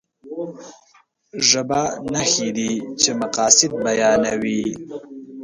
[1.49, 1.81] ژبه
[2.13, 4.63] نښې دي چې مقاصد بيانوي.